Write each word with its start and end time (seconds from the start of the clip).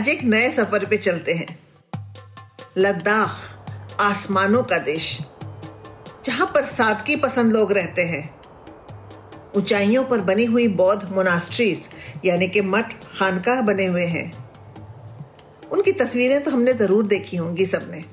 आज 0.00 0.08
एक 0.08 0.22
नए 0.24 0.50
सफ़र 0.50 0.84
पे 0.86 0.96
चलते 0.96 1.32
हैं। 1.32 1.58
लद्दाख, 2.78 3.30
आसमानों 4.00 4.62
का 4.62 4.78
देश, 4.78 5.18
जहाँ 6.24 6.46
पर 6.46 6.64
सादगी 6.64 7.16
पसंद 7.16 7.52
लोग 7.52 7.72
रहते 7.72 8.02
हैं। 8.02 8.22
ऊंचाइयों 9.56 10.04
पर 10.04 10.20
बनी 10.20 10.44
हुई 10.44 10.66
बौद्ध 10.68 11.10
मोनास्ट्रीज 11.12 11.88
यानी 12.24 12.48
कि 12.48 12.60
मठ 12.60 12.94
खानका 13.18 13.60
बने 13.62 13.86
हुए 13.86 14.04
हैं। 14.04 14.24
उनकी 15.72 15.92
तस्वीरें 15.92 16.42
तो 16.44 16.50
हमने 16.50 16.72
ज़रूर 16.74 17.06
देखी 17.06 17.36
होंगी 17.36 17.66
सबने। 17.66 18.04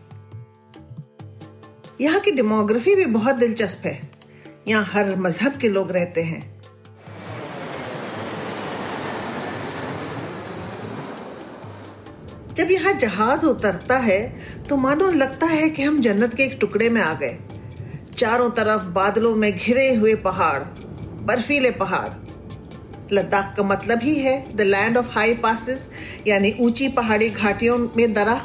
यहाँ 2.02 2.20
की 2.20 2.32
डेमोग्राफी 2.32 2.96
भी 2.96 3.06
बहुत 3.06 3.36
दिलचस्प 3.36 3.86
है। 3.86 4.00
यहाँ 4.68 4.86
हर 4.86 5.16
मज़हब 5.16 5.58
के 5.58 5.70
लोग 5.70 5.92
रहते 5.92 6.24
हैं। 6.24 6.57
जब 12.58 12.72
यहाँ 12.72 12.94
जहाज़ 12.94 13.46
उतरता 13.46 13.98
है 13.98 14.22
तो 14.70 14.76
मानो 14.78 15.10
लगता 15.12 15.46
है 15.46 15.70
कि 15.70 15.84
हम 15.84 16.00
जन्नत 16.02 16.34
के 16.34 16.44
एक 16.44 16.58
टुकड़े 16.62 16.90
में 16.90 17.02
आ 17.02 17.14
गए। 17.14 17.38
चारों 18.18 18.50
तरफ़ 18.50 18.86
बादलों 18.94 19.36
में 19.36 19.52
घिरे 19.52 19.94
हुए 19.96 20.14
पहाड़, 20.16 20.60
बर्फीले 21.26 21.72
पहाड़। 21.72 22.10
लद्दाख 23.14 23.54
का 23.58 23.64
मतलब 23.64 24.00
ही 24.04 24.16
है 24.16 24.56
the 24.56 24.62
land 24.62 24.98
of 24.98 25.12
high 25.12 25.34
passes 25.34 25.88
यानी 26.28 26.54
ऊँची 26.60 26.88
पहाड़ी 26.88 27.30
घाटियों 27.30 27.78
में 27.98 28.14
दरा। 28.14 28.36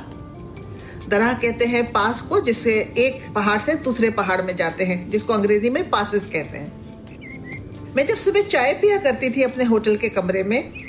दरा 1.09 1.33
कहते 1.35 1.65
हैं 1.65 1.85
पास 1.93 2.21
को 2.21 2.41
जिससे 2.41 2.75
एक 2.99 3.23
पहाड़ 3.35 3.61
से 3.61 3.75
दूसरे 3.81 4.11
पहाड़ 4.11 4.41
में 4.43 4.57
जाते 4.57 4.85
हैं, 4.85 5.11
जिसको 5.11 5.33
अंग्रेज़ी 5.33 5.71
में 5.71 5.89
पासिस 5.91 6.27
कहते 6.27 6.59
हैं। 6.59 7.95
मैं 7.97 8.07
जब 8.07 8.17
सुबह 8.19 8.43
चाय 8.43 8.73
पिया 8.73 8.99
करती 9.01 9.31
थी 9.31 9.43
अपने 9.43 9.65
होटल 9.65 9.97
के 9.97 10.09
कमरे 10.09 10.43
में 10.43 10.82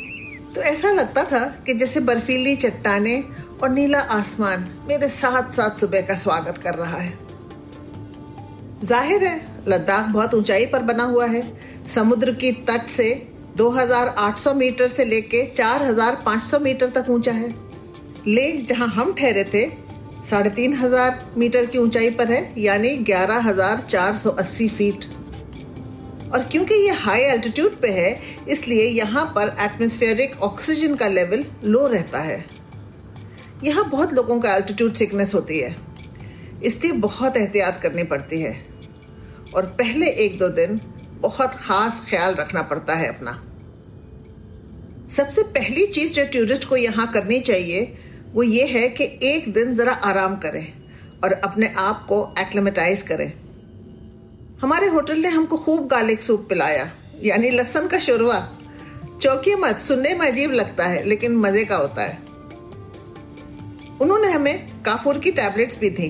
तो 0.55 0.61
ऐसा 0.61 0.91
लगता 0.91 1.23
था 1.23 1.39
कि 1.65 1.73
जैसे 1.73 1.99
बर्फीली 2.01 2.55
चट्टाने 2.55 3.23
और 3.63 3.69
नीला 3.69 3.99
आसमान 4.11 4.67
मेरे 4.87 5.07
साथ 5.09 5.51
साथ 5.51 5.79
सुबह 5.79 6.01
का 6.01 6.15
स्वागत 6.15 6.57
कर 6.57 6.75
रहा 6.75 6.97
है। 6.97 7.13
ज़ाहिर 8.83 9.23
है, 9.23 9.39
लद्दाख 9.67 10.09
बहुत 10.09 10.33
ऊंचाई 10.33 10.65
पर 10.65 10.83
बना 10.83 11.03
हुआ 11.03 11.25
है। 11.25 11.41
समुद्र 11.87 12.33
की 12.33 12.51
तट 12.67 12.87
से 12.89 13.09
2800 13.57 14.53
मीटर 14.53 14.87
से 14.87 15.05
लेके 15.05 15.45
4500 15.55 16.59
मीटर 16.59 16.89
तक 16.91 17.09
ऊँचा 17.09 17.31
है। 17.31 17.49
ले 18.27 18.51
जहाँ 18.59 18.87
हम 18.87 19.13
ठहरे 19.13 19.43
थे, 19.43 19.67
साढ़े 20.29 20.49
तीन 20.49 20.73
हज़ार 20.73 21.33
मीटर 21.37 21.65
की 21.65 21.77
ऊंचाई 21.77 22.09
पर 22.11 22.31
है, 22.31 22.53
यानी 22.57 22.97
11480 22.99 24.67
फीट। 24.69 25.05
और 26.33 26.43
क्योंकि 26.43 26.75
ये 26.75 26.89
हाई 26.89 27.21
एल्टीट्यूड 27.21 27.75
पे 27.75 27.87
है, 27.87 28.19
इसलिए 28.49 28.85
यहाँ 28.85 29.25
पर 29.35 29.55
एटमॉस्फेरिक 29.59 30.41
ऑक्सीजन 30.41 30.95
का 30.95 31.07
लेवल 31.07 31.45
लो 31.63 31.87
रहता 31.87 32.19
है। 32.19 32.45
यहाँ 33.63 33.89
बहुत 33.89 34.13
लोगों 34.13 34.39
का 34.39 34.55
एल्टीट्यूड 34.55 34.93
सिकनेस 34.93 35.33
होती 35.33 35.59
है। 35.59 35.75
इसलिए 36.63 36.91
बहुत 36.91 37.37
एहतियात 37.37 37.79
करनी 37.81 38.03
पड़ती 38.03 38.41
है। 38.41 38.65
और 39.55 39.65
पहले 39.65 40.07
एक 40.07 40.37
दो 40.37 40.49
दिन 40.49 40.79
बहुत 41.21 41.53
खास 41.53 42.05
ख्याल 42.09 42.35
रखना 42.35 42.61
पड़ता 42.61 42.95
है 42.95 43.07
अपना। 43.07 43.31
सबसे 45.09 45.43
पहली 45.43 45.85
चीज़ 45.85 46.13
जो 46.13 46.25
टूरिस्ट 46.25 46.67
को 46.69 46.77
यहाँ 46.77 47.11
करनी 47.11 47.39
चाहिए, 47.39 47.97
वो 48.33 48.43
ये 48.43 48.65
है 48.65 48.89
कि 48.89 49.19
एक 49.23 49.53
दिन 49.53 49.75
जरा 49.75 49.93
आराम 49.93 50.35
करें 50.35 50.73
और 51.23 51.33
अपने 51.33 51.73
आप 51.77 52.05
को 52.09 52.35
एक्लेमेटाइज 52.39 53.01
करें। 53.01 53.42
हमारे 54.63 54.87
होटल 54.87 55.17
ने 55.17 55.27
हमको 55.27 55.57
खूब 55.57 55.87
गार्लिक 55.87 56.21
सूप 56.23 56.45
पिलाया, 56.49 56.85
यानी 57.23 57.49
लहसन 57.49 57.87
का 57.87 57.97
शुरुआ। 57.99 58.37
चौकी 59.21 59.55
मत, 59.55 59.79
सुनने 59.79 60.13
में 60.15 60.25
अजीब 60.27 60.51
लगता 60.51 60.85
है, 60.85 61.03
लेकिन 61.03 61.35
मज़े 61.37 61.63
का 61.65 61.75
होता 61.75 62.01
है। 62.01 62.17
उन्होंने 64.01 64.27
हमें 64.27 64.83
काफूर 64.83 65.17
की 65.17 65.31
टैबलेट्स 65.31 65.79
भी 65.79 65.89
थी 65.89 66.07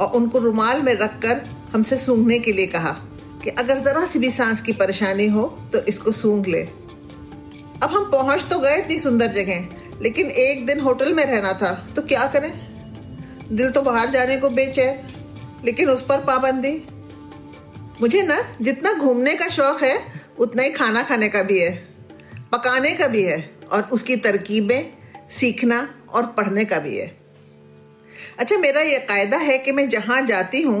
और 0.00 0.12
उनको 0.12 0.38
रुमाल 0.38 0.80
में 0.82 0.92
रखकर 0.94 1.42
हमसे 1.72 1.96
सूंघने 1.96 2.38
के 2.38 2.52
लिए 2.52 2.66
कहा 2.66 2.90
कि 3.44 3.50
अगर 3.50 3.78
जरा 3.80 4.04
सी 4.06 4.18
भी 4.18 4.30
सांस 4.30 4.60
की 4.60 4.72
परेशानी 4.72 5.26
हो 5.26 5.44
तो 5.72 5.78
इसको 5.84 6.12
सूंघ 6.12 6.46
ले। 6.46 6.62
अब 6.62 7.88
हम 7.90 8.10
पहुँच 8.10 8.44
तो 8.50 8.58
गए 8.58 8.78
इतनी 8.78 8.98
सुंदर 8.98 9.32
जगह, 9.32 9.68
लेकिन 10.02 10.30
एक 10.38 10.64
दिन 10.66 10.80
होटल 10.80 11.12
में 11.12 11.24
रहना 11.24 11.52
था 11.52 11.72
तो 11.96 12.02
क्या 12.04 12.26
करें? 12.26 12.50
दिल 13.52 13.70
तो 13.70 13.82
बाहर 13.82 14.10
जाने 14.10 14.36
को 14.36 14.50
बेचैन, 14.50 14.98
लेकिन 15.64 15.90
उस 15.90 16.02
पर 16.02 16.24
पाबंदी। 16.24 16.74
मुझे 18.02 18.22
ना 18.22 18.36
जितना 18.62 18.92
घूमने 18.94 19.34
का 19.34 19.48
शौक 19.48 19.82
है, 19.82 19.98
उतना 20.38 20.62
ही 20.62 20.70
खाना 20.70 21.02
खाने 21.02 21.28
का 21.28 21.42
भी 21.42 21.58
है, 21.58 21.70
पकाने 22.52 22.90
का 22.90 23.06
भी 23.06 23.22
है 23.22 23.38
और 23.72 23.82
उसकी 23.92 24.16
तरकीबें, 24.16 24.92
सीखना 25.30 25.78
और 26.08 26.26
पढ़ने 26.26 26.64
का 26.64 26.78
भी 26.78 26.96
है। 26.98 27.06
अच्छा 28.38 28.56
मेरा 28.58 28.80
यह 28.80 28.98
कायदा 28.98 29.36
है 29.36 29.58
कि 29.58 29.72
मैं 29.72 29.88
जहाँ 29.88 30.20
जाती 30.22 30.62
हूँ, 30.62 30.80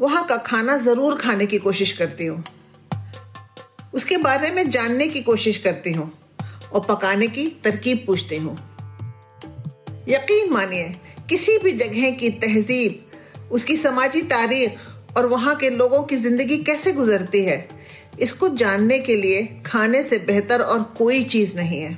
वहाँ 0.00 0.24
का 0.26 0.36
खाना 0.36 0.76
ज़रूर 0.78 1.18
खाने 1.18 1.46
की 1.46 1.58
कोशिश 1.58 1.92
करती 1.92 2.26
हूँ। 2.26 2.42
उसके 3.94 4.16
बारे 4.16 4.50
में 4.50 4.68
जानने 4.70 5.08
की 5.08 5.22
कोशिश 5.22 5.58
करती 5.58 5.92
हूँ 5.92 6.10
और 6.72 6.86
पकाने 6.88 7.28
की 7.28 7.46
तरकीब 7.64 8.04
पूछती 8.06 8.36
हूँ। 8.36 8.56
यकीन 10.08 10.52
मानिए, 10.52 10.92
किसी 11.28 11.58
भी 11.58 11.72
जगह 11.72 12.10
की 12.10 12.30
तहजीब, 12.30 13.02
उसकी 13.52 13.76
समाजी 13.76 14.22
तारीख 14.22 14.78
और 15.16 15.26
वहाँ 15.26 15.54
के 15.56 15.70
लोगों 15.70 16.02
की 16.02 16.16
ज़िंदगी 16.18 16.56
कैसे 16.58 16.92
गुजरती 16.92 17.44
है, 17.44 17.68
इसको 18.20 18.48
जानने 18.50 18.98
के 18.98 19.16
लिए 19.16 19.42
खाने 19.66 20.02
से 20.02 20.18
बेहतर 20.26 20.60
और 20.62 20.82
कोई 20.98 21.22
चीज़ 21.26 21.56
नहीं 21.56 21.80
है। 21.80 21.96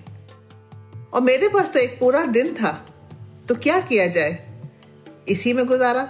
और 1.12 1.20
मेरे 1.22 1.48
पास 1.48 1.72
तो 1.72 1.80
एक 1.80 1.98
पूरा 2.00 2.24
दिन 2.28 2.54
था 2.54 2.72
तो 3.48 3.54
क्या 3.56 3.80
किया 3.82 4.06
जाए? 4.08 4.38
इसी 5.28 5.52
में 5.52 5.64
गुजारा। 5.66 6.08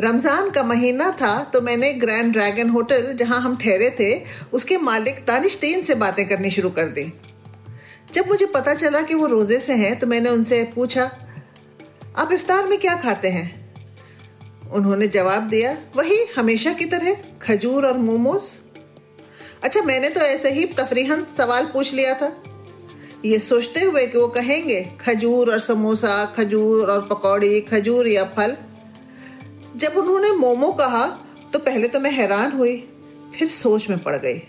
रमज़ान 0.00 0.50
का 0.50 0.62
महीना 0.64 1.10
था 1.12 1.32
तो 1.44 1.60
मैंने 1.60 1.92
ग्रैंड 1.94 2.32
ड्रैगन 2.32 2.68
होटल, 2.70 3.12
जहाँ 3.14 3.40
हम 3.40 3.56
ठहरे 3.56 3.90
थे, 3.90 4.14
उसके 4.52 4.76
मालिक 4.78 5.24
दानिश्तीन 5.26 5.82
से 5.82 5.94
बातें 5.96 6.26
करनी 6.28 6.50
शुरू 6.50 6.70
कर 6.70 6.88
दी। 6.88 7.12
जब 8.12 8.28
मुझे 8.28 8.46
पता 8.46 8.74
चला 8.74 9.00
कि 9.02 9.14
वो 9.14 9.26
रोज़े 9.26 9.58
से 9.60 9.72
हैं 9.74 9.98
तो 9.98 10.06
मैंने 10.06 10.30
उनसे 10.30 10.62
पूछा, 10.74 11.10
आप 12.16 12.32
इफ्तार 12.32 12.66
में 12.66 12.78
क्या 12.80 12.96
खाते 12.96 13.28
हैं? 13.28 13.59
उन्होंने 14.74 15.06
जवाब 15.08 15.48
दिया, 15.48 15.76
वही 15.96 16.18
हमेशा 16.36 16.72
की 16.72 16.84
तरह, 16.84 17.16
खजूर 17.42 17.86
और 17.86 17.98
मोमोज? 17.98 18.42
अच्छा 19.64 19.82
मैंने 19.82 20.08
तो 20.08 20.20
ऐसे 20.20 20.50
ही 20.50 20.64
तफरीहन 20.64 21.26
सवाल 21.38 21.64
पूछ 21.64 21.92
लिया 21.94 22.14
था। 22.14 22.32
ये 23.24 23.38
सोचते 23.38 23.80
हुए 23.80 24.06
कि 24.06 24.18
वो 24.18 24.28
कहेंगे, 24.28 24.80
खजूर 25.00 25.52
और 25.52 25.60
समोसा, 25.60 26.24
खजूर 26.36 26.90
और 26.90 27.06
पकौड़ी, 27.06 27.60
खजूर 27.60 28.08
या 28.08 28.24
फल। 28.36 28.56
जब 29.76 29.96
उन्होंने 29.96 30.30
मोमो 30.32 30.70
कहा 30.72 31.06
तो 31.52 31.58
पहले 31.58 31.88
तो 31.88 32.00
मैं 32.00 32.10
हैरान 32.10 32.52
हुई, 32.52 32.76
फिर 33.38 33.48
सोच 33.48 33.88
में 33.90 33.98
पड़ 33.98 34.16
गई। 34.16 34.42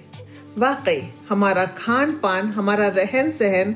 वाकई, 0.58 1.02
हमारा 1.30 1.66
खान 1.78 2.12
पान 2.14 2.52
हमारा 2.52 2.88
रहन 2.88 3.32
सहन 3.32 3.76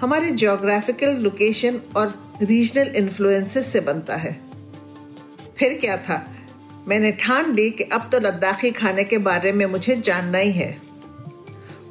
हमारे 0.00 0.30
जोग्राफिकल 0.32 1.16
लोकेशन 1.16 1.80
और 1.96 2.14
रीजनल 2.42 2.92
इन्फ्लुएंसेस 2.96 3.66
से 3.66 3.80
बनता 3.80 4.16
है। 4.16 4.49
फिर 5.60 5.78
क्या 5.78 5.96
था? 5.96 6.30
मैंने 6.88 7.12
ठान 7.12 7.54
ली 7.54 7.70
कि 7.70 7.84
अब 7.84 8.08
तो 8.12 8.20
लद्दाखी 8.20 8.70
खाने 8.70 9.04
के 9.04 9.18
बारे 9.18 9.52
में 9.52 9.66
मुझे 9.66 9.96
जानना 9.96 10.38
ही 10.38 10.52
है। 10.52 10.80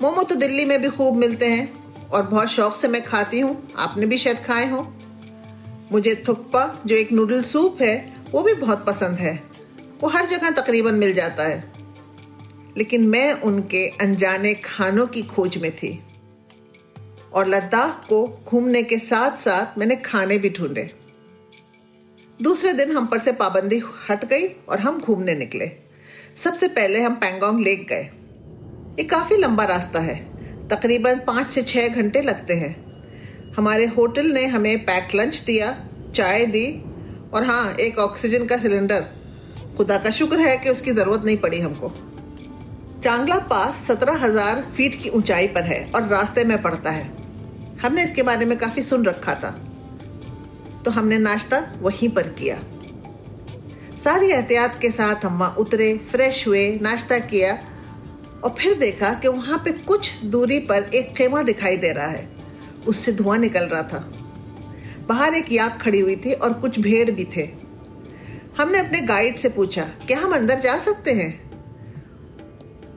मोमो 0.02 0.24
तो 0.24 0.36
दिल्ली 0.36 0.66
में 0.66 0.82
भी 0.82 0.90
खूब 0.90 1.16
मिलते 1.16 1.46
हैं 1.46 1.96
और 2.08 2.24
बहुत 2.24 2.48
शौक 2.48 2.76
से 2.76 2.88
मैं 2.88 3.06
खाती 3.06 3.40
हूँ। 3.40 3.68
आपने 3.78 4.06
भी 4.06 4.18
शायद 4.18 4.38
खाए 4.38 4.70
हो। 4.70 4.94
मुझे 5.92 6.24
थुक्पा, 6.28 6.84
जो 6.86 6.96
एक 6.96 7.12
नूडल 7.12 7.44
सूप 7.44 7.82
है, 7.82 8.14
वो 8.32 8.42
भी 8.42 8.54
बहुत 8.54 8.86
पसंद 8.86 9.18
है। 9.18 9.44
वो 10.02 10.10
हर 10.10 10.26
जगह 10.26 10.50
तकरीबन 10.50 10.94
मिल 10.94 11.14
जाता 11.14 11.44
है। 11.44 11.72
लेकिन 12.78 13.08
मैं 13.08 13.34
उनके 13.34 13.88
अनजाने 13.88 14.54
खानों 14.54 15.08
की 15.08 15.24
खोज 15.24 15.58
में 15.58 15.76
थी। 15.76 16.04
और 17.34 17.48
लद्दाख 17.48 18.08
को 18.10 18.44
घूमने 18.48 18.84
के 18.84 18.98
साथ 18.98 19.38
साथ 19.38 19.78
मैंने 19.78 19.96
खाने 19.96 20.38
भी 20.38 20.50
ढूंढे। 20.50 20.99
दूसरे 22.40 22.72
दिन 22.74 22.92
हम 22.92 23.06
पर 23.06 23.20
से 23.20 23.32
पाबंदी 23.32 23.82
हट 24.10 24.24
गई 24.26 24.48
और 24.70 24.80
हम 24.80 25.00
घूमने 25.00 25.34
निकले। 25.36 25.72
सबसे 26.38 26.68
पहले 26.68 27.02
हम 27.02 27.16
पैंगोंग 27.16 27.60
लेक 27.60 27.86
गए। 27.90 28.04
ये 29.00 29.04
काफ़ी 29.04 29.38
लंबा 29.38 29.64
रास्ता 29.64 30.00
है। 30.00 30.16
तकरीबन 30.70 31.20
पाँच 31.28 31.48
से 31.48 31.64
छः 31.64 31.88
घंटे 31.88 32.22
लगते 32.22 32.54
हैं। 32.54 32.76
हमारे 33.58 33.86
होटल 33.88 34.32
ने 34.32 34.46
हमें 34.46 34.86
पैक 34.86 35.16
लंच 35.16 35.44
दिया, 35.48 35.76
चाय 36.16 36.46
दी 36.46 36.66
और 37.34 37.44
हाँ 37.44 37.76
एक 37.80 38.00
ऑक्सीजन 38.00 38.46
का 38.46 38.58
सिलेंडर। 38.58 39.06
खुदा 39.78 39.98
का 39.98 40.10
शुक्र 40.12 40.40
है 40.40 40.58
कि 40.58 40.70
उसकी 40.70 40.92
ज़रूरत 40.92 41.26
नहीं 41.26 41.38
पड़ी 41.38 41.60
हमको। 41.60 41.92
चांगला 43.04 43.38
पास 43.50 43.86
सत्रह 43.88 44.26
हज़ार 44.26 44.62
फीट 44.78 45.02
की 45.04 45.10
ऊंचाई 45.10 45.48
पर 45.48 45.64
है 45.64 45.86
और 45.96 46.08
रास्ते 46.08 46.44
में 46.44 46.62
पड़ता 46.62 46.92
है। 46.92 47.10
हमने 47.82 48.04
इसके 48.04 48.24
बारे 48.24 48.46
में 48.46 48.58
काफ़ी 48.58 48.82
सुन 48.82 49.06
रखा 49.06 49.36
था। 49.36 49.58
तो 50.86 50.92
हमने 50.92 51.18
नाश्ता 51.18 51.62
वहीं 51.82 52.10
पर 52.10 52.28
किया। 52.30 52.60
सारी 54.04 54.30
एहतियात 54.30 54.80
के 54.82 54.92
साथ 54.92 55.26
हम 55.26 55.40
वहाँ 55.40 55.56
उतरे 55.56 55.98
फ्रेश 56.12 56.48
हुए, 56.48 56.80
नाश्ता 56.82 57.20
किया 57.20 57.54
और 58.44 58.56
फिर 58.60 58.78
देखा 58.78 59.14
कि 59.14 59.28
वहाँ 59.28 59.58
पे 59.66 59.72
कुछ 59.72 60.24
दूरी 60.24 60.60
पर 60.60 60.90
एक 60.96 61.14
खेमा 61.14 61.42
दिखाई 61.42 61.78
दे 61.78 61.92
रहा 61.92 62.08
है। 62.08 62.28
उससे 62.88 63.12
धुआँ 63.12 63.38
निकल 63.38 63.66
रहा 63.66 63.84
था। 63.84 64.00
बाहर 65.08 65.34
एक 65.34 65.52
याक 65.52 65.82
खड़ी 65.82 66.00
हुई 66.00 66.16
थी 66.16 66.34
और 66.34 66.54
कुछ 66.54 66.80
भेड़ 66.80 67.12
भी 67.12 67.24
थे। 67.36 67.50
हमने 68.58 68.80
अपने 68.80 69.02
गाइड 69.02 69.38
से 69.38 69.50
पूछा, 69.50 69.84
क्या 70.08 70.20
हम 70.20 70.36
अंदर 70.36 70.60
जा 70.60 70.78
सकते 70.78 71.14
हैं? 71.14 71.50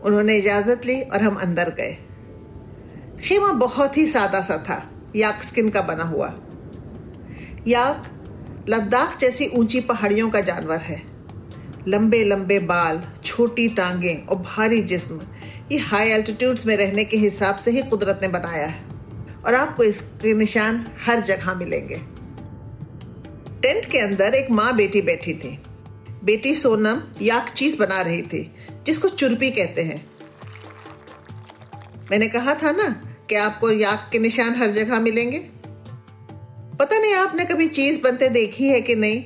उन्होंने 0.02 0.36
इजाज़त 0.38 0.86
ली 0.86 1.00
और 1.02 1.22
हम 1.22 1.34
अंदर 1.34 1.70
गए। 1.70 1.96
खेमा 3.24 3.52
बहुत 3.52 3.96
ही 3.96 4.06
सादा 4.06 4.40
सा 4.40 4.56
था, 4.56 4.90
याक 5.16 5.42
स्किन 5.42 5.70
का 5.70 5.80
बना 5.80 6.04
हुआ। 6.04 6.34
याक, 7.66 8.04
लद्दाख 8.68 9.18
जैसी 9.20 9.46
ऊँची 9.46 9.80
पहाड़ियों 9.80 10.30
का 10.30 10.40
जानवर 10.40 10.76
है। 10.76 11.02
लंबे 11.88 12.24
लंबे 12.24 12.58
बाल, 12.58 13.02
छोटी 13.24 13.68
टांगें 13.68 14.26
और 14.26 14.36
भारी 14.36 14.82
जिस्म, 14.82 15.20
ये 15.72 15.78
हाई 15.78 16.08
एल्टीट्यूड्स 16.08 16.66
में 16.66 16.76
रहने 16.76 17.04
के 17.04 17.16
हिसाब 17.16 17.56
से 17.56 17.70
ही 17.70 17.82
कुदरत 17.82 18.18
ने 18.22 18.28
बनाया 18.28 18.66
है। 18.66 18.84
और 19.46 19.54
आपको 19.54 19.82
इसके 19.82 20.34
निशान 20.34 20.86
हर 21.06 21.20
जगह 21.20 21.54
मिलेंगे। 21.54 21.96
टेंट 23.62 23.90
के 23.90 23.98
अंदर 23.98 24.34
एक 24.34 24.50
माँ 24.50 24.76
बेटी 24.76 25.02
बैठी 25.02 25.34
थी। 25.34 25.62
बेटी 26.24 26.54
सोनम 26.54 27.02
याक 27.22 27.48
चीज़ 27.48 27.76
बना 27.76 28.00
रही 28.00 28.22
थी, 28.22 28.54
जिसको 28.86 29.08
चुरपी 29.08 29.50
कहते 29.50 29.82
हैं। 29.82 30.06
मैंने 32.10 32.28
कहा 32.28 32.54
था 32.54 32.70
ना 32.70 33.16
कि 33.28 33.34
आपको 33.34 33.70
याक 33.70 34.08
के 34.12 34.18
निशान 34.18 34.54
हर 34.54 34.70
जगह 34.70 35.00
मिलेंगे? 35.00 35.61
पता 36.78 36.98
नहीं 36.98 37.14
आपने 37.14 37.44
कभी 37.44 37.68
चीज़ 37.68 38.00
बनते 38.02 38.28
देखी 38.28 38.68
है 38.68 38.80
कि 38.80 38.94
नहीं? 38.94 39.24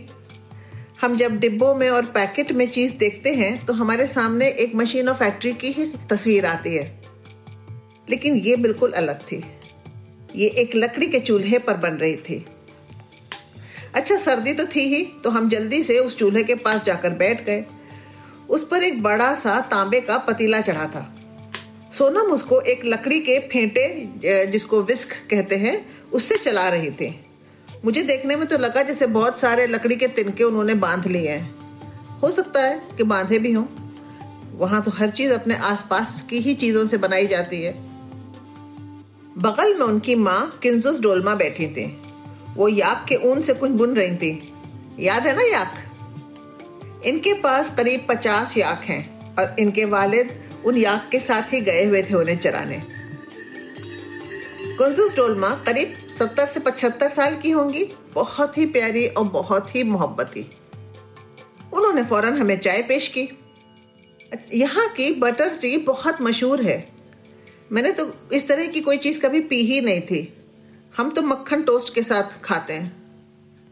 हम 1.00 1.16
जब 1.16 1.38
डिब्बों 1.38 1.74
में 1.74 1.88
और 1.90 2.04
पैकेट 2.04 2.52
में 2.52 2.68
चीज़ 2.70 2.92
देखते 2.92 3.34
हैं 3.34 3.64
तो 3.66 3.72
हमारे 3.72 4.06
सामने 4.06 4.48
एक 4.48 4.74
मशीन 4.74 5.08
और 5.08 5.14
फैक्ट्री 5.14 5.52
की 5.52 5.70
ही 5.72 5.86
तस्वीर 6.10 6.46
आती 6.46 6.74
है। 6.74 6.84
लेकिन 8.10 8.36
ये 8.36 8.56
बिल्कुल 8.56 8.92
अलग 8.92 9.20
थी। 9.22 9.44
ये 10.36 10.48
एक 10.48 10.74
लकड़ी 10.74 11.06
के 11.06 11.20
चूल्हे 11.20 11.58
पर 11.58 11.76
बन 11.76 11.94
रही 11.94 12.16
थी। 12.16 12.44
अच्छा 13.94 14.16
सर्दी 14.16 14.52
तो 14.52 14.66
थी 14.66 14.80
ही 14.94 15.02
तो 15.24 15.30
हम 15.30 15.48
जल्दी 15.48 15.82
से 15.82 15.98
उस 15.98 16.16
चूल्हे 16.16 16.42
के 16.42 16.54
पास 16.54 16.84
जाकर 16.84 17.10
बैठ 17.10 17.44
गए। 17.46 17.64
उस 18.48 18.66
पर 18.68 18.82
एक 18.82 19.02
बड़ा 19.02 19.34
सा 19.34 19.60
तांबे 19.60 20.00
का 20.00 20.18
पतीला 20.18 20.60
चढ़ा 20.60 20.84
था। 20.86 21.12
सोनम 21.92 22.32
उसको 22.32 22.60
एक 22.60 22.84
लकड़ी 22.84 23.20
के 23.20 23.38
फेंटे, 23.38 23.86
जिसको 24.46 24.82
विस्क 24.82 25.08
कहते 25.30 25.56
हैं, 25.56 25.86
उससे 26.12 26.36
चला 26.36 26.68
रही 26.68 26.90
थी। 26.90 27.08
मुझे 27.84 28.02
देखने 28.02 28.36
में 28.36 28.48
तो 28.48 28.58
लगा 28.58 28.82
जैसे 28.82 29.06
बहुत 29.06 29.38
सारे 29.38 29.66
लकड़ी 29.66 29.96
के 29.96 30.06
तिनके 30.06 30.44
उन्होंने 30.44 30.74
बाँध 30.74 31.06
लिए 31.06 31.28
हैं। 31.28 31.56
हो 32.22 32.30
सकता 32.30 32.60
है 32.60 32.88
कि 32.96 33.02
बांधे 33.02 33.38
भी 33.38 33.52
हों। 33.52 33.64
वहाँ 34.58 34.82
तो 34.82 34.90
हर 34.90 35.10
चीज़ 35.10 35.32
अपने 35.32 35.56
आसपास 35.56 36.26
की 36.30 36.38
ही 36.38 36.54
चीज़ों 36.54 36.86
से 36.86 36.96
बनाई 36.96 37.26
जाती 37.26 37.62
है। 37.62 37.72
बगल 39.38 39.74
में 39.74 39.86
उनकी 39.86 40.14
माँ 40.14 40.58
किंजुस 40.62 41.00
डोलमा 41.00 41.34
बैठी 41.34 41.68
थी। 41.68 42.02
वो 42.54 42.68
याक 42.68 43.06
के 43.08 43.16
ऊन 43.16 43.40
से 43.40 43.54
कुछ 43.54 43.70
बुन 43.70 43.96
रही 43.96 44.16
थी। 44.16 44.52
याद 45.00 45.26
है 45.26 45.36
ना 45.36 45.42
याक? 45.42 45.74
इनके 47.06 47.32
पास 47.32 47.72
करीब 47.76 48.06
पचास 48.08 48.56
याक 48.56 48.82
हैं 48.84 49.34
और 49.34 49.56
इनके 49.58 49.84
वालिद 49.84 50.40
उन 50.64 50.76
याक 50.76 51.08
के 51.12 51.20
साथ 51.20 51.54
ही 51.54 51.60
गए 51.60 51.84
हुए 51.84 52.02
थे 52.02 52.14
उन्हें 52.14 52.38
चराने। 52.38 52.82
कुंजुस 54.76 55.16
डोलमा 55.16 55.48
करीब 55.48 55.94
सत्तर 56.18 56.46
से 56.46 56.60
पचहत्तर 56.60 57.08
साल 57.08 57.36
की 57.36 57.50
होंगी। 57.50 57.84
बहुत 58.14 58.58
ही 58.58 58.66
प्यारी 58.66 59.06
और 59.06 59.24
बहुत 59.24 59.76
ही 59.76 59.82
मोहब्बती। 59.82 60.50
उन्होंने 61.72 62.04
फ़ौरन 62.04 62.36
हमें 62.36 62.58
चाय 62.58 62.82
पेश 62.82 63.08
की। 63.08 63.28
यहाँ 64.54 64.88
की 64.88 65.14
बटर 65.14 65.48
टी 65.48 65.76
बहुत 65.76 66.22
मशहूर 66.22 66.62
है। 66.62 66.92
मैंने 67.72 67.92
तो 67.92 68.16
इस 68.32 68.48
तरह 68.48 68.66
की 68.66 68.80
कोई 68.80 68.96
चीज़ 68.96 69.20
कभी 69.20 69.40
पी 69.40 69.56
ही 69.56 69.80
नहीं 69.80 70.00
थी। 70.00 70.32
हम 70.96 71.10
तो 71.10 71.22
मक्खन 71.22 71.62
टोस्ट 71.62 71.94
के 71.94 72.02
साथ 72.02 72.42
खाते 72.42 72.72
हैं। 72.72 73.06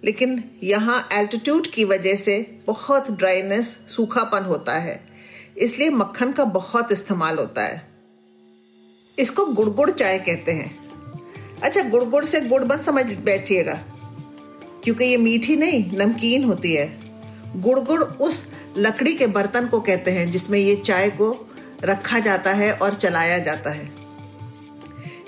लेकिन 0.05 0.45
यहाँ 0.63 1.09
एल्टीट्यूड 1.13 1.67
की 1.67 1.85
वजह 1.85 2.15
से 2.17 2.61
बहुत 2.67 3.11
ड्राइनेस 3.11 3.79
सूखापन 3.89 4.45
होता 4.45 4.79
है। 4.79 5.07
इसलिए 5.59 5.91
मक्खन 5.91 6.33
का 6.33 6.45
बहुत 6.45 6.93
इस्तेमाल 6.93 7.39
होता 7.39 7.63
है। 7.63 7.89
इसको 9.19 9.47
गुड़गुड़ 9.47 9.91
चाय 9.91 10.19
कहते 10.19 10.53
हैं। 10.53 10.84
अच्छा 11.65 11.83
गुड़ 11.83 12.05
गुड़ 12.05 12.25
से 12.25 12.41
गुड़ 12.41 12.63
बन 12.65 12.79
समझ 12.79 13.05
बैठिएगा, 13.19 13.75
क्योंकि 14.85 15.05
ये 15.05 15.17
मीठी 15.17 15.57
नहीं, 15.57 15.85
नमकीन 15.99 16.45
होती 16.45 16.73
है। 16.73 16.87
गुड़ 17.57 17.79
गुड़ 17.81 18.03
उस 18.03 18.45
लकड़ी 18.79 19.15
के 19.15 19.27
बर्तन 19.29 19.67
को 19.67 19.81
कहते 19.81 20.11
हैं, 20.11 20.31
जिसमें 20.31 20.59
ये 20.59 20.77
चाय 20.77 21.11
को 21.11 21.31
रखा 21.85 22.19
जाता 22.19 22.53
है 22.53 22.73
और 22.73 22.95
चलाया 22.95 23.39
जाता 23.39 23.71
है। 23.71 23.89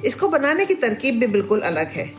इसको 0.04 0.28
बनाने 0.28 0.66
की 0.66 0.75
तरकीब 0.75 1.18
भी 1.20 1.26
बिल्कुल 1.26 1.60
अलग 1.60 1.90
है। 1.90 2.10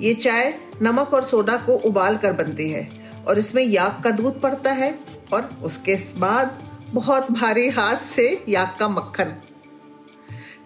ये 0.00 0.14
चाय 0.14 0.52
नमक 0.82 1.12
और 1.14 1.24
सोडा 1.24 1.56
को 1.56 1.76
उबाल 1.80 2.16
कर 2.16 2.32
बनती 2.32 2.70
है, 2.70 2.88
और 3.28 3.38
इसमें 3.38 3.62
याक 3.62 4.00
का 4.04 4.10
दूध 4.10 4.40
पड़ता 4.40 4.72
है, 4.72 4.94
और 5.32 5.50
उसके 5.62 5.96
बाद 6.18 6.58
बहुत 6.92 7.30
भारी 7.32 7.68
हाथ 7.68 7.96
से 7.96 8.44
याक 8.48 8.76
का 8.80 8.88
मक्खन। 8.88 9.34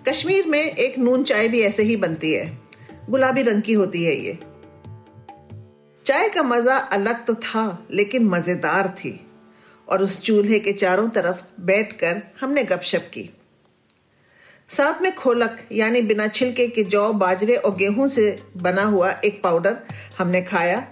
कश्मीर 0.09 0.47
में 0.47 0.61
एक 0.61 0.99
नून 0.99 1.23
चाय 1.23 1.49
भी 1.49 1.61
ऐसे 1.61 1.83
ही 1.83 1.97
बनती 1.97 2.33
है। 2.33 2.66
गुलाबी 3.11 3.43
रंग 3.43 3.63
की 3.63 3.73
होती 3.73 4.05
है 4.05 4.15
ये। 4.15 4.39
चाय 6.07 6.29
का 6.29 6.43
मज़ा 6.43 6.77
अलग 6.77 7.27
तो 7.27 7.35
था, 7.35 7.87
लेकिन 7.91 8.25
मज़ेदार 8.25 8.89
थी। 8.89 9.27
और 9.89 10.03
उस 10.03 10.23
चूल्हे 10.23 10.59
के 10.59 10.73
चारों 10.73 11.09
तरफ़ 11.09 11.43
बैठकर 11.61 12.23
हमने 12.41 12.65
गपशप 12.65 13.11
की। 13.15 13.31
साथ 14.69 15.03
में 15.03 15.15
खोलक, 15.15 15.59
यानी 15.73 16.03
बिना 16.03 16.29
छिलके 16.29 16.69
के 16.69 16.85
जौ, 16.85 17.13
बाजरे 17.13 17.57
और 17.57 17.77
गेहूँ 17.77 18.09
से 18.09 18.43
बना 18.57 18.83
हुआ 18.83 19.11
एक 19.11 19.43
पाउडर 19.43 19.77
हमने 20.19 20.43
खाया। 20.43 20.87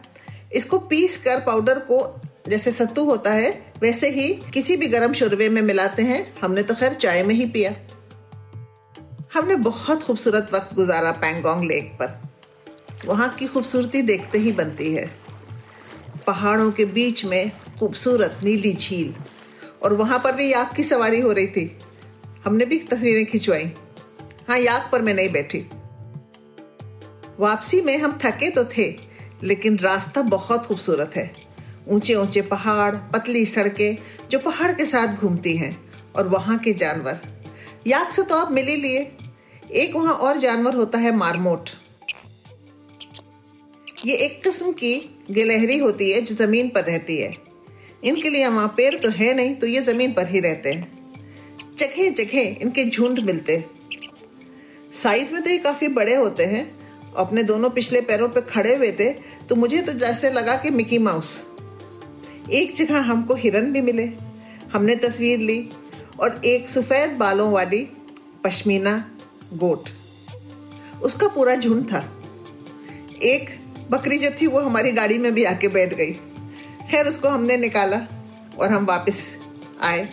इसको 0.53 0.79
पीस 0.79 1.17
कर 1.19 1.41
पाउडर 1.41 1.79
को 1.79 2.21
जैसे 2.49 2.73
सत्तू 2.73 3.05
होता 3.05 3.31
है, 3.31 3.73
वैसे 3.81 4.11
ही 4.11 4.35
किसी 4.55 4.77
भी 4.77 4.87
गर्म 4.87 5.13
शुरवे 5.13 5.49
में 5.49 5.63
मिलाते 5.63 6.03
हैं। 6.03 6.35
हमने 6.41 6.63
तो 6.63 6.75
खैर 6.75 6.93
चाय 6.93 7.23
में 7.23 7.35
ही 7.35 7.47
पिया। 7.47 7.75
हमने 9.35 9.57
बहुत 9.57 10.03
खूबसूरत 10.03 10.51
वक्त 10.55 10.75
गुजारा 10.75 11.13
पैंगोंग 11.13 11.65
लेक 11.65 11.99
पर। 12.03 12.29
वहाँ 13.07 13.29
की 13.29 13.47
खूबसूरती 13.47 14.03
देखते 14.03 14.39
ही 14.39 14.53
बनती 14.53 14.95
है। 14.95 15.19
पहाड़ों 16.27 16.73
के 16.73 16.85
बीच 16.85 17.25
में 17.25 17.53
खूबसूरत 17.79 18.39
नीली 18.45 18.75
झील, 18.75 19.15
और 19.83 19.93
वहाँ 19.93 20.19
पर 20.19 20.33
भी 20.33 20.53
याक 20.53 20.75
की 20.75 20.83
सवारी 20.83 21.21
हो 21.21 21.33
रही 21.33 21.47
थी। 21.47 21.79
हमने 22.45 22.65
भी 22.65 22.79
तस्वीरें 22.79 23.27
खिंचवाई। 23.27 23.73
हाँ 24.49 24.59
याक 24.59 24.89
पर 24.93 25.03
मैं 25.03 25.15
नहीं 25.15 25.29
बैठी। 25.29 25.59
वापसी 27.41 27.81
में 27.81 27.99
हम 27.99 28.19
थके 28.25 28.51
तो 28.51 28.65
थे, 28.65 28.97
लेकिन 29.43 29.79
रास्ता 29.79 30.23
बहुत 30.23 30.67
खूबसूरत 30.67 31.13
है। 31.17 31.33
ऊँचे 31.89 32.15
ऊँचे 32.15 32.41
पहाड़, 32.41 32.95
पतली 32.95 33.47
सड़कें 33.47 33.99
जो 34.31 34.39
पहाड़ 34.39 34.73
के 34.73 34.87
साथ 34.87 35.17
घूमती 35.17 35.57
हैं, 35.57 35.93
और 36.17 36.29
वहाँ 36.29 36.59
के 36.59 36.73
जानवर। 36.73 37.21
याक 37.87 38.13
से 38.13 38.23
तो 38.23 38.35
आप 38.37 38.53
मिल 38.53 38.67
ही 38.67 38.77
लिए। 38.77 39.17
एक 39.73 39.95
वहाँ 39.97 40.15
और 40.15 40.39
जानवर 40.39 40.75
होता 40.75 40.99
है 40.99 41.15
मारमोट। 41.17 41.71
ये 44.07 44.15
एक 44.17 44.43
किस्म 44.43 44.73
की 44.73 44.95
गिलहरी 45.31 45.79
होती 45.79 46.11
है, 46.11 46.21
जो 46.21 46.35
ज़मीन 46.37 46.69
पर 46.69 46.85
रहती 46.85 47.17
है। 47.17 47.33
इनके 48.05 48.31
लिए 48.31 48.47
वहाँ 48.47 48.75
पेड़ 48.77 48.95
तो 48.95 49.11
है 49.11 49.35
नहीं 49.35 49.55
तो 49.55 49.67
ये 49.67 49.81
ज़मीन 49.81 50.13
पर 50.13 50.29
ही 50.29 50.41
रहते 50.41 50.73
हैं। 50.73 50.93
जगह 51.79 52.11
जगह 52.11 52.39
इनके 52.39 52.85
झुंड 52.85 53.21
मिलते 53.21 53.65
साइज़ 54.93 55.33
में 55.35 55.43
तो 55.43 55.51
ये 55.51 55.59
काफ़ी 55.59 55.89
बड़े 55.89 56.15
होते 56.15 56.45
हैं। 56.45 56.65
अपने 57.17 57.43
दोनों 57.43 57.71
पिछले 57.71 58.01
पैरों 58.01 58.29
पर 58.29 58.41
पे 58.41 58.51
खड़े 58.53 58.75
हुए 58.75 58.93
थे 58.93 59.11
तो 59.49 59.57
मुझे 59.57 59.81
तो 59.83 59.93
जैसे 59.93 60.31
लगा 60.31 60.57
कि 60.57 60.71
मिकी 60.71 60.99
माउस। 60.99 61.47
एक 62.53 62.75
जगह 62.75 63.01
हमको 63.01 63.35
हिरन 63.35 63.73
भी 63.73 63.81
मिले। 63.81 64.05
हमने 64.73 64.97
तस्वीर 64.97 65.39
ली, 65.39 65.71
और 66.21 66.41
एक 66.45 66.69
सफ़ेद 66.69 67.11
बालों 67.11 67.51
वाली 67.53 67.89
पश्मीना 68.45 69.14
गोट। 69.55 69.89
उसका 71.03 71.29
पूरा 71.29 71.55
झुंड 71.55 71.93
था। 71.93 72.23
एक 73.23 73.61
बकरी 73.91 74.19
जो 74.19 74.31
थी, 74.31 74.47
वो 74.47 74.61
हमारी 74.61 74.93
गाड़ी 74.93 75.19
में 75.19 75.35
भी 75.35 75.45
आके 75.45 75.69
बैठ 75.69 75.95
गई। 75.95 76.11
खैर, 76.91 77.07
उसको 77.07 77.29
हमने 77.29 77.57
निकाला 77.57 78.01
और 78.59 78.73
हम 78.73 78.85
वापस 78.85 79.37
आए। 79.83 80.05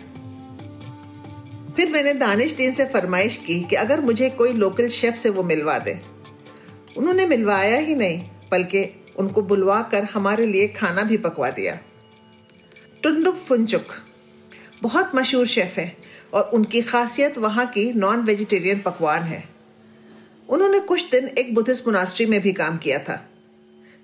फिर 1.76 1.90
मैंने 1.90 2.14
दानिश 2.14 2.52
दीन 2.52 2.74
से 2.74 2.84
फरमाइश 2.84 3.36
की 3.36 3.60
कि 3.60 3.76
अगर 3.76 4.00
मुझे 4.00 4.30
कोई 4.30 4.52
लोकल 4.52 4.88
शेफ 4.88 5.14
से 5.14 5.30
वो 5.30 5.42
मिलवा 5.42 5.78
दे। 5.78 6.00
उन्होंने 6.96 7.26
मिलवाया 7.26 7.78
ही 7.78 7.94
नहीं, 7.94 8.30
बल्कि 8.50 9.04
उनको 9.16 9.42
बुलवा 9.42 9.82
कर 9.82 10.04
हमारे 10.04 10.46
लिए 10.46 10.68
खाना 10.68 11.02
भी 11.02 11.16
पकवा 11.16 11.50
दिया। 11.50 11.78
टुंडुप 13.02 13.36
फुंचुक, 13.36 13.86
बहुत 14.82 15.12
मशहूर 15.14 15.46
शेफ 15.46 15.78
है। 15.78 16.11
और 16.34 16.42
उनकी 16.42 16.82
खासियत 16.82 17.38
वहाँ 17.38 17.66
की 17.66 17.92
नॉन 17.92 18.20
वेजिटेरियन 18.20 18.80
पकवान 18.80 19.22
है। 19.22 19.44
उन्होंने 20.48 20.80
कुछ 20.80 21.10
दिन 21.10 21.28
एक 21.28 21.54
बुद्धिस्ट 21.54 21.86
मुनास्ट्री 21.86 22.26
में 22.26 22.40
भी 22.40 22.52
काम 22.52 22.78
किया 22.78 22.98
था। 22.98 23.28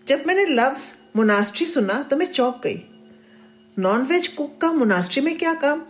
जब 0.07 0.25
मैंने 0.27 0.45
लफ्ज 0.47 0.83
मुनास्ट्री 1.17 1.67
सुना 1.67 2.03
तो 2.03 2.17
मैं 2.17 2.27
चौंक 2.27 2.61
गई। 2.65 2.83
नॉनवेज 3.79 4.29
कुक 4.29 4.59
का 4.61 4.73
मुनास्ट्री 4.73 5.23
में 5.23 5.39
क्या 5.39 5.55
काम? 5.55 5.83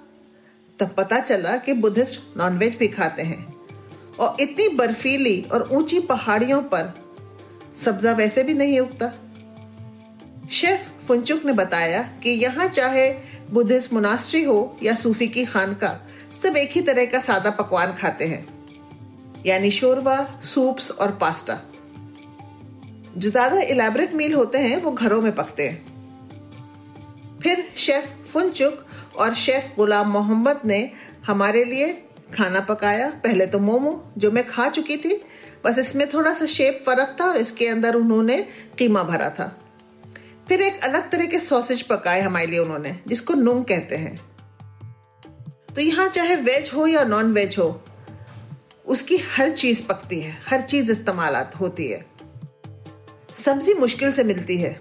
तब 0.81 0.95
पता 0.97 1.19
चला 1.19 1.57
कि 1.57 1.73
बुद्धिस्ट 1.73 2.21
नॉनवेज 2.37 2.77
भी 2.77 2.89
खाते 2.89 3.23
हैं। 3.23 3.59
और 4.21 4.37
इतनी 4.41 4.69
बर्फीली 4.69 5.43
और 5.43 5.69
ऊँची 5.73 6.01
पहाड़ियों 6.01 6.63
पर 6.63 6.95
सब्जा 7.77 8.13
वैसे 8.13 8.43
भी 8.43 8.55
नहीं 8.55 8.81
उगता। 8.81 9.13
शेफ 10.51 10.89
फुंचुक 11.09 11.45
ने 11.45 11.53
बताया 11.53 12.03
कि 12.03 12.31
यहाँ 12.31 12.69
चाहे 12.69 13.11
बुद्धिस्ट 13.51 13.93
मुनास्ट्री 13.93 14.43
हो 14.45 14.77
या 14.83 14.95
सूफी 14.95 15.29
की 15.29 15.45
खानका 15.45 16.07
सब 16.43 16.57
एक 16.57 16.71
ही 16.73 16.81
तरह 16.81 17.05
का 17.05 17.19
सादा 17.19 17.51
पकवान 17.51 17.93
खाते 17.93 18.25
हैं। 18.25 18.47
यानी 19.47 19.71
शोरवा, 19.71 20.17
सूप्स 20.45 20.91
और 20.91 21.13
पास्ता। 21.13 21.61
जो 23.17 23.31
ज़्यादा 23.31 23.61
इलेबरेट 23.61 24.15
मील 24.15 24.35
होते 24.35 24.59
हैं, 24.59 24.83
वो 24.83 24.91
घरों 24.91 25.21
में 25.23 25.35
पकते 25.35 25.69
हैं। 25.69 25.87
फिर 27.43 27.65
शेफ 27.77 28.13
फुनचुक 28.33 28.85
और 29.17 29.35
शेफ 29.35 29.73
गुलाम 29.77 30.09
मोहम्मद 30.09 30.61
ने 30.65 30.91
हमारे 31.27 31.65
लिए 31.65 31.93
खाना 32.35 32.61
पकाया। 32.61 33.09
पहले 33.25 33.47
तो 33.47 33.59
मोमो, 33.59 34.13
जो 34.19 34.31
मैं 34.31 34.47
खा 34.47 34.69
चुकी 34.69 34.97
थी। 34.97 35.23
बस 35.65 35.79
इसमें 35.79 36.07
थोड़ा 36.15 36.33
सा 36.33 36.47
शेप 36.47 36.83
फ़र्क 36.87 37.17
था 37.21 37.25
और 37.25 37.37
इसके 37.37 37.69
अंदर 37.69 37.95
उन्होंने 37.95 38.37
कीमा 38.79 39.03
भरा 39.03 39.31
था। 39.31 39.47
फिर 40.49 40.61
एक 40.61 40.85
अलग 40.85 41.11
तरह 41.11 41.27
के 41.27 41.39
सॉसेज 41.39 41.83
पकाए 41.83 42.21
हमारे 42.21 42.47
लिए 42.47 42.59
उन्होंने, 42.59 42.99
जिसको 43.09 43.35
नुंग 43.35 43.65
कहते 43.65 43.97
हैं। 43.97 44.28
तो 45.79 45.83
यहाँ 45.83 46.07
चाहे 46.09 46.35
वेज 46.37 46.71
हो 46.75 46.87
या 46.87 47.03
नॉन 47.05 47.33
वेज 47.33 47.57
हो, 47.59 47.65
उसकी 48.87 49.17
हर 49.27 49.51
चीज़ 49.51 49.83
पकती 49.89 50.19
है, 50.21 50.33
हर 50.47 50.61
चीज़ 50.63 50.91
इस्तेमाल 50.93 51.35
होती 51.61 51.87
है। 51.89 52.05
सब्ज़ी 53.37 53.75
मुश्किल 53.75 54.13
से 54.13 54.25
मिलती 54.25 54.57
है 54.59 54.73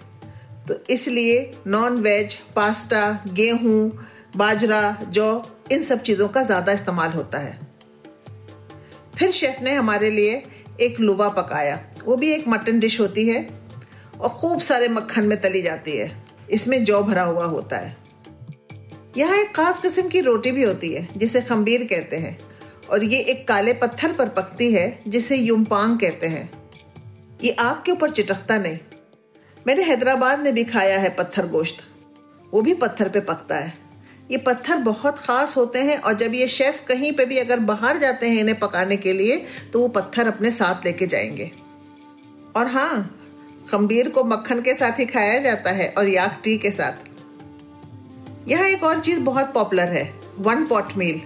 तो 0.68 0.80
इसलिए 0.90 1.36
नॉन 1.68 2.00
वेज 2.02 2.34
पास्ता, 2.56 3.02
गेहूँ, 3.30 4.08
बाजरा, 4.38 4.82
जौ, 5.04 5.44
इन 5.72 5.84
सब 5.84 6.02
चीज़ों 6.02 6.28
का 6.28 6.44
ज़्यादा 6.44 6.72
इस्तेमाल 6.72 7.12
होता 7.12 7.40
है। 7.40 7.58
फिर 9.18 9.32
शेफ 9.32 9.62
ने 9.62 9.74
हमारे 9.74 10.10
लिए 10.10 10.44
एक 10.82 11.00
लुवा 11.00 11.30
पकाया। 11.38 11.80
वो 12.06 12.16
भी 12.16 12.34
एक 12.34 12.48
मटन 12.48 12.80
डिश 12.80 13.00
होती 13.00 13.28
है 13.28 13.48
और 14.14 14.30
खूब 14.32 14.62
सारे 14.62 14.88
मक्खन 14.90 15.26
में 15.26 15.40
तली 15.42 15.62
जाती 15.62 15.98
है। 15.98 16.12
इसमें 16.52 16.84
जौ 16.84 17.04
भरा 17.04 17.24
हुआ 17.24 17.46
होता 17.46 17.78
है। 17.78 17.96
यहाँ 19.18 19.38
एक 19.38 19.56
खास 19.56 19.80
किस्म 19.80 20.08
की 20.08 20.20
रोटी 20.22 20.52
भी 20.52 20.64
होती 20.64 20.94
है, 20.94 21.08
जिसे 21.18 21.42
खम्बीर 21.42 21.84
कहते 21.84 22.18
हैं। 22.18 22.38
और 22.90 23.04
ये 23.04 23.20
एक 23.20 23.48
काले 23.48 23.74
पत्थर 23.74 24.12
पर 24.14 24.30
पकती 24.30 24.72
है, 24.74 25.00
जिसे 25.08 25.36
युमपांग 25.36 25.98
कहते 26.00 26.28
हैं। 26.28 26.50
ये 27.44 27.52
आग 27.52 27.82
के 27.86 27.92
ऊपर 27.92 28.10
चिटकता 28.10 28.58
नहीं। 28.58 28.78
मैंने 29.68 29.84
हैदराबाद 29.84 30.40
में 30.40 30.54
भी 30.54 30.64
खाया 30.64 31.00
है 31.00 31.10
पत्थर 31.10 31.48
गोश्त। 31.48 31.78
वो 32.54 32.62
भी 32.62 32.74
पत्थर 32.74 33.10
पे 33.10 33.20
पकता 33.20 33.56
है। 33.56 33.74
ये 34.32 34.38
पत्थर 34.38 34.76
बहुत 34.76 35.20
ख़ास 35.20 35.58
होते 35.58 35.80
हैं, 35.80 35.98
और 35.98 36.14
जब 36.14 36.34
ये 36.34 36.48
शेफ़ 36.48 36.86
कहीं 36.86 37.12
पे 37.12 37.26
भी 37.26 37.38
अगर 37.38 37.60
बाहर 37.60 37.98
जाते 37.98 38.30
हैं 38.30 38.42
इन्हें 38.42 38.60
पकाने 38.60 38.98
के 38.98 39.14
लिए 39.14 39.46
तो 39.74 39.82
वो 39.82 39.88
पत्थर 39.88 40.28
अपने 40.28 40.52
साथ 40.52 40.86
लेके 40.86 41.08
जाएँगे। 41.08 41.52
और 42.56 42.68
हाँ 42.68 43.20
खम्बीर 43.72 44.10
को 44.10 44.24
मक्खन 44.24 44.62
के 44.62 44.74
साथ 44.74 45.00
ही 45.00 45.06
खाया 45.06 45.40
जाता 45.40 45.72
है, 45.72 45.94
और 45.98 46.08
याक 46.08 46.42
टी 46.44 46.58
के 46.58 46.72
साथ। 46.72 47.07
यहाँ 48.48 48.68
एक 48.68 48.84
और 48.84 49.00
चीज़ 49.00 49.20
बहुत 49.20 49.54
पॉपुलर 49.54 49.88
है 49.88 50.04
वन 50.40 50.66
पॉट 50.66 50.96
मील 50.98 51.22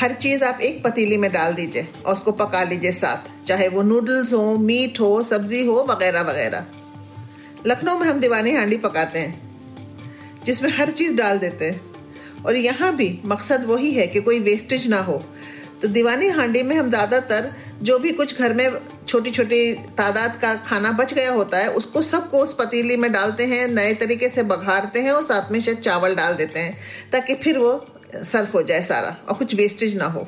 हर 0.00 0.12
चीज़ 0.12 0.44
आप 0.44 0.60
एक 0.60 0.82
पतीली 0.84 1.16
में 1.16 1.30
डाल 1.32 1.54
दीजिए 1.54 1.88
और 2.06 2.12
उसको 2.12 2.32
पका 2.32 2.62
लीजिए 2.64 2.92
साथ, 2.92 3.46
चाहे 3.46 3.68
वो 3.68 3.82
नूडल्स 3.82 4.32
हो 4.32 4.56
मीट 4.56 5.00
हो, 5.00 5.22
सब्ज़ी 5.22 5.64
हो, 5.66 5.74
वगैरह 5.90 6.22
वगैरह। 6.22 6.66
लखनऊ 7.66 7.98
में 7.98 8.06
हम 8.06 8.20
दीवानी 8.20 8.52
हांडी 8.52 8.76
पकाते 8.76 9.18
हैं, 9.18 10.44
जिसमें 10.44 10.70
हर 10.70 10.90
चीज़ 10.90 11.16
डाल 11.16 11.38
देते 11.38 11.64
हैं। 11.64 11.80
और 12.44 12.56
यहाँ 12.56 12.94
भी 12.96 13.08
मकसद 13.26 13.64
वही 13.64 13.90
है 13.90 14.06
कि 14.06 14.20
कोई 14.20 14.40
वेस्टेज 14.40 14.88
ना 14.88 15.00
हो। 15.00 15.22
तो 15.82 15.88
दीवानी 15.88 16.28
हांडी 16.28 16.62
में 16.62 16.76
हम 16.76 16.90
ज़्यादातर 16.90 17.52
जो 17.82 17.98
भी 17.98 18.12
कुछ 18.12 18.38
घर 18.38 18.52
में 18.52 18.68
छोटी 19.08 19.30
छोटी 19.30 19.72
तादाद 19.98 20.38
का 20.40 20.54
खाना 20.62 20.90
बच 20.92 21.12
गया 21.14 21.32
होता 21.32 21.58
है, 21.58 21.68
उसको 21.70 22.02
सबको 22.02 22.38
उस 22.38 22.54
पतीली 22.54 22.96
में 22.96 23.10
डालते 23.12 23.44
हैं, 23.46 23.66
नए 23.68 23.94
तरीके 23.94 24.28
से 24.28 24.42
बघारते 24.42 25.00
हैं 25.00 25.12
और 25.12 25.24
साथ 25.24 25.50
में 25.52 25.60
शायद 25.60 25.78
चावल 25.78 26.14
डाल 26.14 26.34
देते 26.34 26.60
हैं, 26.60 26.78
ताकि 27.12 27.34
फिर 27.34 27.58
वो 27.58 27.86
सर्फ 28.14 28.54
हो 28.54 28.62
जाए 28.62 28.82
सारा 28.82 29.16
और 29.28 29.34
कुछ 29.34 29.54
वेस्टेज 29.54 29.96
ना 29.96 30.06
हो। 30.06 30.26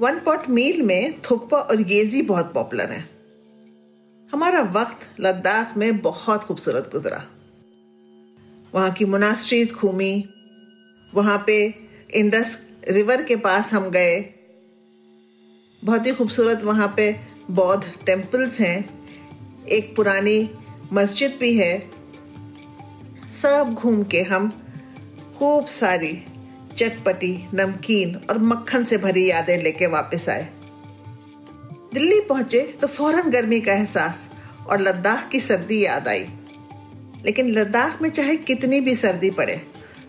वन 0.00 0.18
पॉट 0.18 0.48
मील 0.48 0.82
में 0.82 1.20
थुकपा 1.20 1.58
और 1.58 1.76
गेजी 1.76 2.22
बहुत 2.22 2.52
पॉपुलर 2.54 2.90
है। 2.90 3.04
हमारा 4.32 4.60
वक्त 4.72 5.20
लद्दाख 5.20 5.76
में 5.76 5.98
बहुत 5.98 6.44
खूबसूरत 6.44 6.90
गुजरा। 6.92 7.22
वहाँ 8.74 8.90
की 8.90 9.04
मोनास्ट्रीज 9.04 9.72
घूमी, 9.72 10.28
वहाँ 11.12 11.44
पे 11.46 11.74
इंडस 12.14 12.58
रिवर 12.88 13.22
के 13.22 13.36
पास 13.36 13.72
हम 13.72 13.88
गए 13.90 14.18
बहुत 15.82 16.06
ही 16.06 16.12
खूबसूरत 16.12 16.62
वहाँ 16.64 16.92
पे 16.96 17.14
बौद्ध 17.50 17.92
टेम्पल्स 18.06 18.60
हैं। 18.60 18.78
एक 19.66 19.94
पुरानी 19.96 20.50
मस्जिद 20.92 21.36
भी 21.40 21.56
है। 21.56 21.78
सब 23.32 23.74
घूम 23.74 24.02
के 24.04 24.22
हम 24.22 24.50
खूब 25.38 25.66
सारी 25.66 26.12
चटपटी, 26.76 27.32
नमकीन 27.54 28.14
और 28.30 28.38
मक्खन 28.38 28.84
से 28.84 28.98
भरी 28.98 29.28
यादें 29.30 29.56
लेके 29.62 29.86
वापस 29.86 30.28
आए। 30.28 30.48
दिल्ली 31.94 32.20
पहुँचे 32.20 32.60
तो 32.80 32.86
फ़ौरन 32.86 33.30
गर्मी 33.30 33.60
का 33.60 33.72
एहसास 33.72 34.28
और 34.68 34.80
लद्दाख 34.80 35.28
की 35.28 35.40
सर्दी 35.40 35.84
याद 35.84 36.08
आई। 36.08 36.26
लेकिन 37.24 37.50
लद्दाख 37.50 38.00
में 38.02 38.10
चाहे 38.10 38.36
कितनी 38.36 38.80
भी 38.80 38.94
सर्दी 38.96 39.30
पड़े, 39.30 39.60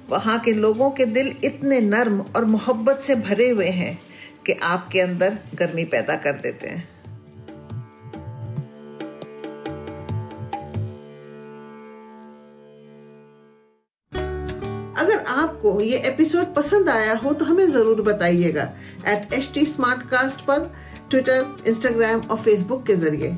वहाँ 0.09 0.39
के 0.39 0.53
लोगों 0.53 0.91
के 0.91 1.05
दिल 1.05 1.35
इतने 1.43 1.79
नर्म 1.81 2.21
और 2.35 2.45
मोहब्बत 2.45 2.99
से 2.99 3.15
भरे 3.15 3.49
हुए 3.49 3.69
हैं 3.71 3.99
कि 4.45 4.53
आपके 4.63 5.01
अंदर 5.01 5.37
गर्मी 5.55 5.83
पैदा 5.87 6.15
कर 6.17 6.39
देते 6.39 6.67
हैं। 6.67 6.89
अगर 14.97 15.23
आपको 15.29 15.79
ये 15.81 15.97
एपिसोड 16.07 16.53
पसंद 16.55 16.89
आया 16.89 17.13
हो 17.17 17.33
तो 17.33 17.45
हमें 17.45 17.69
ज़रूर 17.71 18.01
बताइएगा। 18.01 18.63
At 19.07 19.33
H 19.33 19.51
T 19.53 19.65
smart 19.65 20.01
cast 20.09 20.41
पर 20.45 20.71
ट्विटर 21.09 21.55
इंस्टाग्राम 21.67 22.21
और 22.21 22.37
फेसबुक 22.37 22.85
के 22.87 22.95
ज़रिए। 22.95 23.37